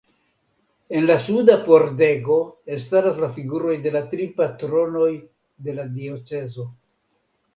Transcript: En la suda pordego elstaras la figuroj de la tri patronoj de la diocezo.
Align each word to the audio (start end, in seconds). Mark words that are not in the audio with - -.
En 0.99 1.03
la 1.09 1.17
suda 1.25 1.57
pordego 1.67 2.37
elstaras 2.77 3.21
la 3.25 3.29
figuroj 3.35 3.75
de 3.83 3.91
la 3.97 4.01
tri 4.13 4.25
patronoj 4.39 5.11
de 5.67 5.75
la 5.81 5.87
diocezo. 5.99 6.67